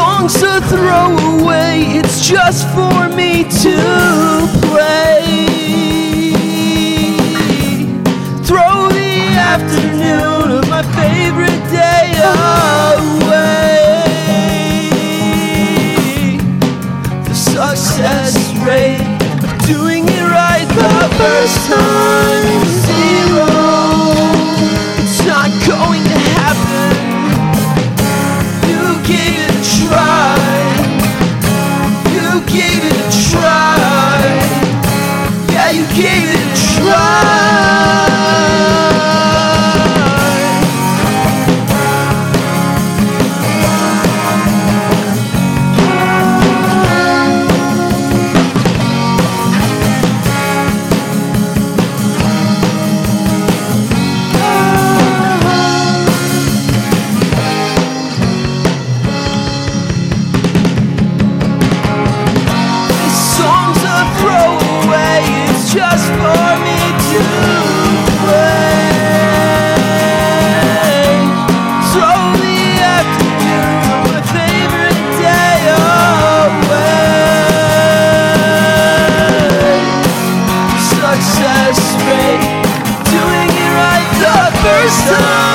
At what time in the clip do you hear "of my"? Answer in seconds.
10.58-10.82